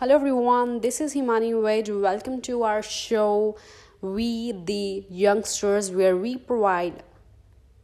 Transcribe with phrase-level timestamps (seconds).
[0.00, 1.90] Hello everyone, this is Himani Wade.
[1.90, 3.58] Welcome to our show,
[4.00, 7.02] We the Youngsters, where we provide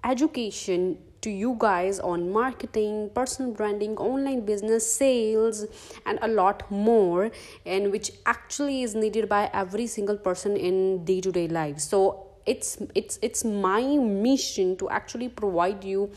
[0.02, 5.66] education to you guys on marketing, personal branding, online business, sales,
[6.06, 7.30] and a lot more,
[7.66, 11.80] and which actually is needed by every single person in day to day life.
[11.80, 16.10] So it's it's it's my mission to actually provide you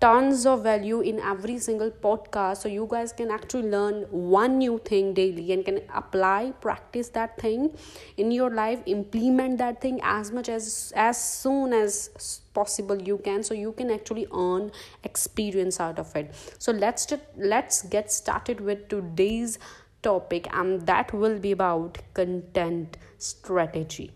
[0.00, 2.58] tons of value in every single podcast.
[2.58, 7.38] So you guys can actually learn one new thing daily and can apply practice that
[7.38, 7.76] thing
[8.16, 13.42] in your life implement that thing as much as as soon as possible you can
[13.42, 14.70] so you can actually earn
[15.04, 16.34] experience out of it.
[16.58, 17.06] So let's
[17.36, 19.58] let's get started with today's
[20.02, 24.12] topic and that will be about content strategy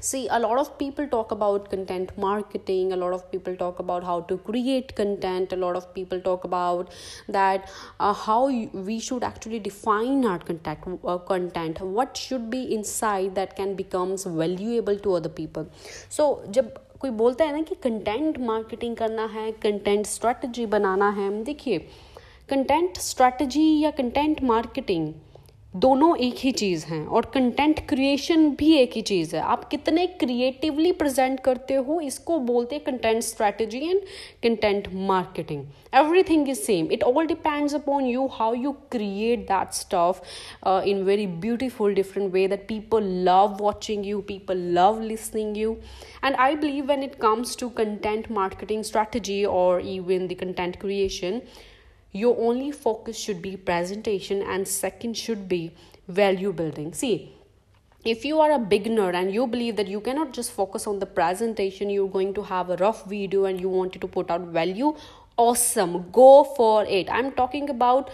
[0.00, 4.04] see a lot of people talk about content marketing a lot of people talk about
[4.04, 6.90] how to create content a lot of people talk about
[7.28, 7.70] that
[8.00, 13.56] uh, how we should actually define our content uh, content what should be inside that
[13.56, 15.66] can becomes valuable to other people
[16.08, 21.30] so जब कोई बोलता है ना कि content marketing करना है content strategy बनाना है
[21.44, 21.78] देखिए
[22.50, 25.12] कंटेंट स्ट्रेटजी या कंटेंट मार्केटिंग
[25.80, 30.06] दोनों एक ही चीज़ हैं और कंटेंट क्रिएशन भी एक ही चीज़ है। आप कितने
[30.20, 34.00] क्रिएटिवली प्रेजेंट करते हो, इसको बोलते हैं content strategy and
[34.42, 40.22] content marketing everything is same it all depends upon you how you create that stuff
[40.88, 45.76] in very beautiful different way that people love watching you people love listening you
[46.24, 51.40] and I believe when it comes to content marketing strategy और even the content creation
[52.16, 55.74] your only focus should be presentation and second should be
[56.08, 56.92] value building.
[56.94, 57.32] See
[58.04, 61.06] if you are a beginner and you believe that you cannot just focus on the
[61.06, 64.94] presentation you're going to have a rough video and you wanted to put out value
[65.36, 66.10] awesome.
[66.10, 67.08] Go for it.
[67.10, 68.10] I'm talking about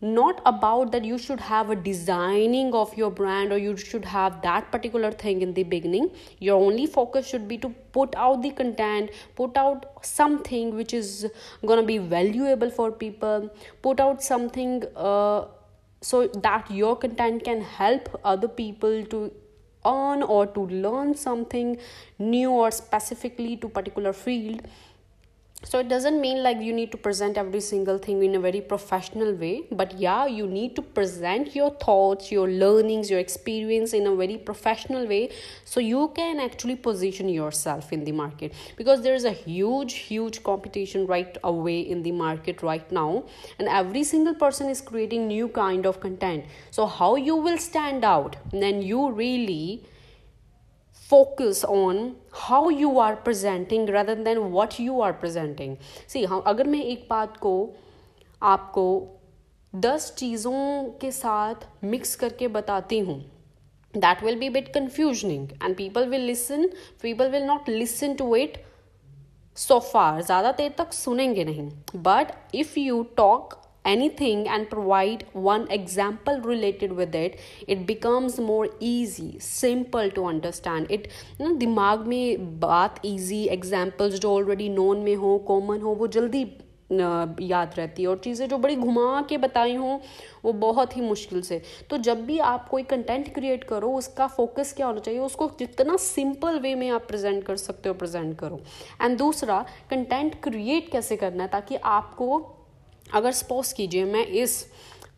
[0.00, 4.40] not about that you should have a designing of your brand or you should have
[4.42, 6.10] that particular thing in the beginning.
[6.38, 11.30] Your only focus should be to put out the content put out something which is
[11.62, 13.50] to be valuable for people
[13.82, 15.44] put out something uh,
[16.00, 19.32] so that your content can help other people to
[19.86, 21.76] earn or to learn something
[22.18, 24.62] new or specifically to particular field
[25.62, 28.60] so it doesn't mean like you need to present every single thing in a very
[28.60, 34.06] professional way but yeah you need to present your thoughts your learnings your experience in
[34.06, 35.30] a very professional way
[35.64, 38.52] so you can actually position yourself in the market.
[38.76, 43.24] Because there is a huge huge competition right away in the market right now
[43.58, 46.44] and every single person is creating new kind of content.
[46.70, 49.84] So how you will stand out then you really
[51.10, 55.76] focus on how you are presenting rather than what you are presenting
[56.08, 57.54] see हाँ अगर मैं एक बात को
[58.42, 58.86] आपको
[59.74, 63.18] दस चीज़ों के साथ मिक्स करके बताती हूँ
[63.94, 66.68] that will be bit confusing and people will listen
[67.02, 68.62] people will not listen to it
[69.56, 71.68] so far ज़्यादा देर तक सुनेंगे नहीं.
[71.96, 78.68] But if you talk anything and provide one example related with it it becomes more
[78.80, 80.90] easy, simple to understand.
[80.90, 81.08] It
[81.38, 86.42] know, दिमाग में बात easy, examples जो already known में हो, common हो, वो जल्दी
[86.92, 89.98] याद रहती है। और चीज़ें जो बड़ी घुमा के बताई हों,
[90.44, 91.60] वो बहुत ही मुश्किल से।
[91.90, 95.96] तो जब भी आप कोई कंटेंट क्रिएट करो, उसका फोकस क्या होना चाहिए, उसको जितना
[95.96, 98.60] सिंपल वे में आप प्रेजेंट कर सकते हो प्रेजेंट करो।
[99.02, 102.38] एंड दूसरा कंटेंट क्रिएट कैसे करना है, ताकि आपको
[103.14, 104.62] अगर सपोज़ कीजिए मैं इस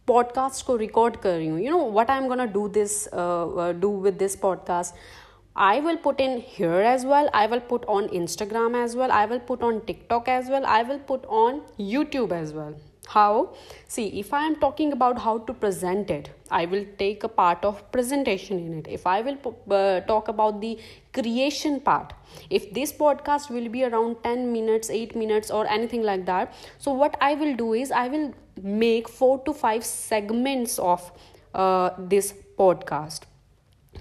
[0.06, 3.04] पॉडकास्ट को रिकॉर्ड कर रही हूँ you know what I am gonna do this
[3.80, 4.94] do with this podcast
[5.56, 7.26] I will put in here as well.
[7.34, 9.12] I will put on Instagram as well.
[9.12, 10.70] I will put on TikTok as well.
[10.76, 11.60] I will put on
[11.91, 12.72] YouTube as well
[13.08, 13.54] how?
[13.88, 17.64] See if i am talking about how to present it i will take a part
[17.64, 18.86] of presentation in it.
[18.88, 19.38] If i will
[19.70, 20.78] uh, talk about the
[21.12, 22.12] creation part
[22.48, 26.92] if this podcast will be around 10 minutes 8 minutes or anything like that so
[26.92, 31.12] what i will do is i will make 4 to 5 segments of
[31.54, 33.22] uh, this podcast.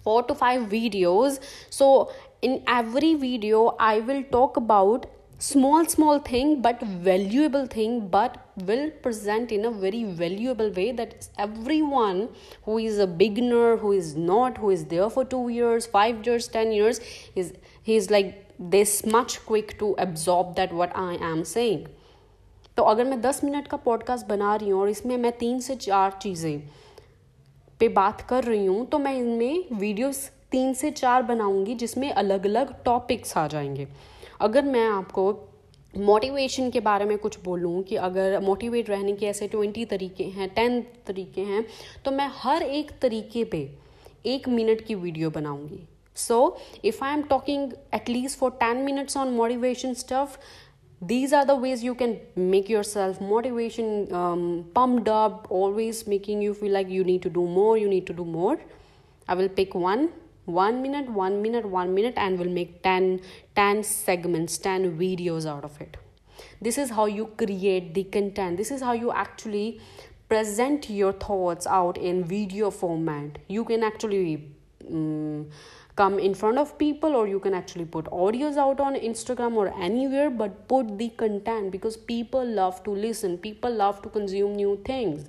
[0.04, 1.40] 4 to 5 videos.
[1.70, 2.12] So
[2.42, 5.06] in every video i will talk about
[5.42, 8.36] small small thing but valuable thing but
[8.68, 12.20] will present in a very valuable way that everyone
[12.66, 16.48] who is a beginner who is not who is there for 2 years 5 years
[16.58, 17.02] 10 years
[17.36, 17.50] is
[17.90, 18.30] he is like
[18.76, 21.90] this much quick to absorb that what i am saying
[22.78, 25.76] तो अगर मैं दस minute का podcast बना रही हूँ और इसमें मैं तीन से
[25.76, 26.62] चार चीज़ें
[27.80, 32.46] पे बात कर रही हूँ तो मैं इनमें वीडियोस तीन से चार बनाऊँगी जिसमें अलग
[32.46, 33.88] अलग टॉपिक्स आ जाएँगे
[34.42, 35.32] अगर मैं आपको
[35.94, 40.50] मोटिवेशन के बारे में कुछ बोलूँ कि अगर मोटिवेट रहने के ऐसे ट्वेंटी तरीके हैं
[40.56, 41.66] टेन तरीके हैं
[42.06, 43.60] तो मैं हर एक तरीके पे
[44.26, 45.80] एक मिनट की वीडियो बनाऊँगी।
[46.18, 50.38] So if I am talking at least for ten minutes on motivation stuff
[51.02, 54.08] these are the ways you can make yourself motivation
[54.76, 58.14] pumped up always making you feel like you need to do more you need to
[58.14, 58.58] do more
[59.28, 60.08] I will pick one
[60.52, 63.20] one minute one minute one minute and we'll make 10
[63.56, 65.98] 10 segments 10 videos out of it.
[66.62, 68.58] This is how you create the content.
[68.58, 69.82] This is how you actually
[70.30, 73.38] present your thoughts out in video format.
[73.48, 74.52] You can actually
[74.90, 75.50] um,
[75.96, 79.68] come in front of people or you can actually put audios out on instagram or
[79.88, 83.38] anywhere but put the content because people love to listen.
[83.38, 85.28] People love to consume new things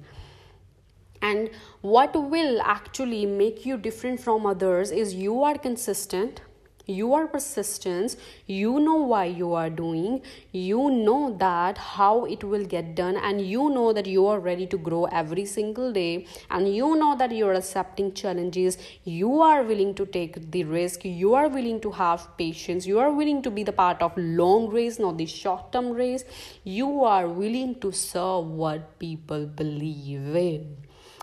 [1.23, 6.43] and what will actually make you different from others is you are consistent
[6.87, 8.17] you are persistence
[8.47, 10.21] you know why you are doing
[10.51, 14.67] you know that how it will get done and you know that you are ready
[14.67, 19.63] to grow every single day and you know that you are accepting challenges you are
[19.63, 23.51] willing to take the risk you are willing to have patience you are willing to
[23.51, 26.25] be the part of long race not the short term race.
[26.65, 30.77] You are willing to serve what people believe in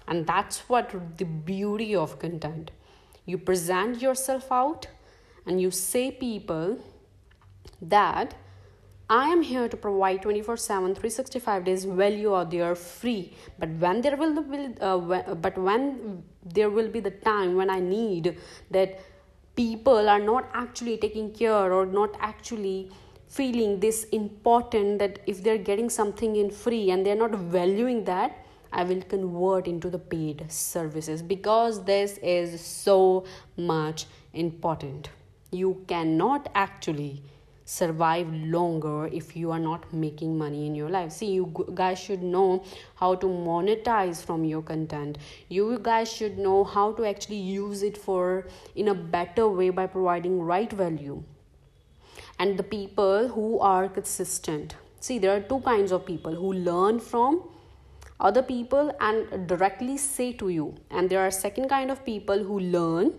[0.10, 2.72] and that's what the beauty of content.
[3.26, 4.88] You present yourself out
[5.46, 6.80] and you say people
[7.82, 8.34] that
[9.10, 13.34] I am here to provide 24 7 365 days value out there free.
[13.60, 14.98] But when there will be uh,
[15.36, 18.38] but when there will be the time when I need
[18.72, 19.00] that
[19.56, 22.92] people are not actually taking care or not actually
[23.28, 28.46] feeling this important that if they're getting something in free and they're not valuing that
[28.72, 33.26] I will convert into the paid services because this is so
[33.58, 35.10] much important.
[35.52, 37.24] You cannot actually
[37.66, 41.12] survive longer if you are not making money in your life.
[41.12, 42.64] See you guys should know
[42.96, 45.20] how to monetize from your content.
[45.50, 49.86] You guys should know how to actually use it for in a better way by
[49.86, 51.24] providing right value.
[52.40, 54.76] And the people who are consistent.
[55.00, 57.44] See there are two kinds of people who learn from
[58.20, 62.60] other people and directly say to you and there are second kind of people who
[62.60, 63.14] learn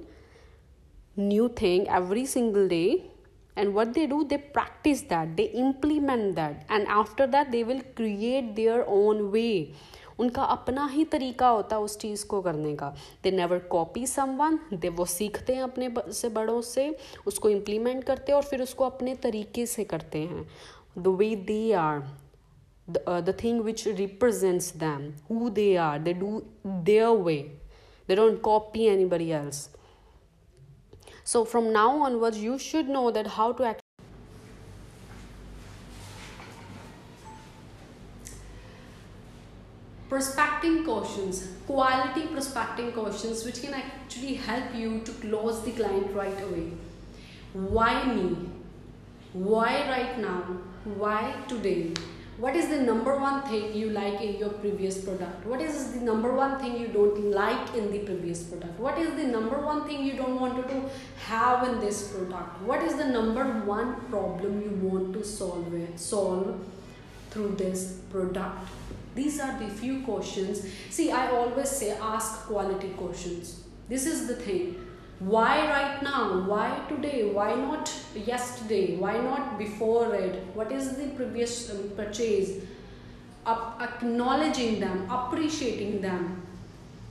[1.17, 3.05] new thing every single day
[3.57, 7.83] and what they do they practice that they implement that and after that they will
[7.95, 9.75] create their own way
[10.21, 12.89] उनका अपना ही तरीका होता है उस चीज़ को करने का
[13.25, 16.85] they never copy someone they वो सीखते हैं अपने से बड़ों से
[17.27, 20.47] उसको इम्प्लीमेंट करते हैं और फिर उसको अपने तरीके से करते हैं
[20.99, 22.03] the way they are
[22.93, 25.99] the, uh, the thing which represents them who they are.
[25.99, 27.53] They do their way.
[28.07, 29.69] They don't copy anybody else.
[31.25, 33.81] So from now onwards you should know that how to act.
[40.09, 46.43] Prospecting questions quality prospecting questions which can actually help you to close the client right
[46.47, 46.73] away.
[47.53, 48.49] Why me?
[49.33, 50.43] Why right now?
[51.03, 51.93] Why today?
[52.41, 55.47] What is the number one thing you like in your previous product?
[55.47, 58.81] What is the number one thing you don't like in the previous product?
[58.81, 60.83] What is the number one thing you don't want to
[61.27, 62.63] have in this product?
[62.63, 66.59] What is the number one problem you want to solve solve
[67.31, 68.69] through this product?
[69.15, 70.67] These are the few questions.
[70.89, 73.65] See i always say ask quality questions.
[73.91, 74.77] This is the thing
[75.20, 81.08] why right now why today why not yesterday why not before it what is the
[81.20, 82.56] previous um, purchase
[83.46, 86.22] Up, acknowledging them appreciating them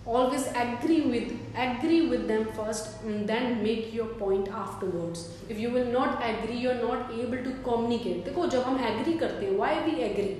[0.04, 5.70] always agree with agree with them first and then make your point afterwards if you
[5.70, 9.70] will not agree you're not able to communicate देखो जब हम agree करते हैं why
[9.86, 10.34] we agree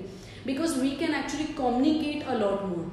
[0.51, 2.85] because we can actually communicate a lot more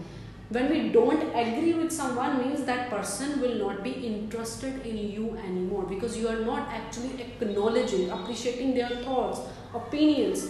[0.50, 5.36] when we don't agree with someone means that person will not be interested in you
[5.44, 9.40] anymore because you are not actually acknowledging appreciating their thoughts
[9.74, 10.48] opinions.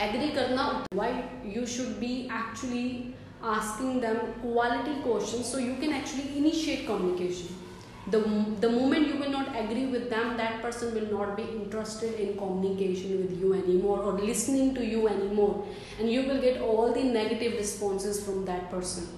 [0.00, 6.36] Agree karna why you should be actually asking them quality questions so you can actually
[6.36, 7.63] initiate communication
[8.10, 8.20] the,
[8.60, 12.36] the moment you will not agree with them that person will not be interested in
[12.36, 15.66] communication with you anymore or listening to you anymore.
[15.98, 19.08] And you will get all the negative responses from that person.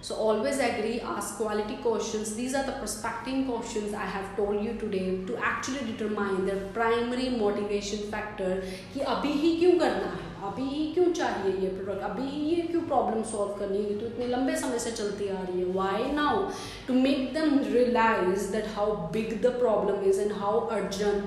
[0.00, 2.34] So always agree ask quality questions.
[2.34, 7.28] These are the prospecting questions i have told you today to actually determine their primary
[7.28, 8.50] motivation factor
[8.94, 13.22] ki abhi hi kyun karna hai अभी क्यों चाहिए ये product अभी ये क्यों problem
[13.32, 13.98] solve करनी है?
[13.98, 16.42] तो इतने लंबे समय से चलती आ रही है। Why now
[16.86, 21.24] to make them realise that how big the problem is and how urgent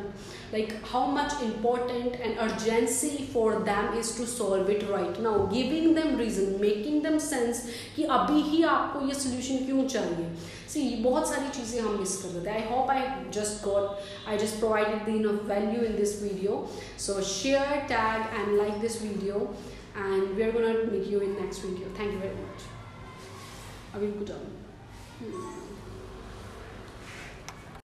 [0.54, 5.94] like how much important and urgency for them is to solve it right now giving
[5.94, 7.62] them reason making them sense
[7.96, 10.28] कि अभी ही आपको ये solution क्यों चाहिए
[10.74, 13.00] see बहुत सारी चीज़ें हम मिस कर देते हैं I hope I
[13.38, 16.66] just got I just provided the enough value in this video
[16.96, 19.48] so share tag and like this video
[19.96, 22.68] and we are gonna meet you in next video thank you very much
[23.94, 25.63] अभी रुक जाओ